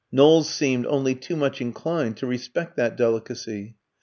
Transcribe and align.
Knowles 0.11 0.49
seemed 0.49 0.87
only 0.87 1.13
too 1.13 1.35
much 1.35 1.61
inclined 1.61 2.17
to 2.17 2.25
respect 2.25 2.75
that 2.75 2.97
delicacy. 2.97 3.75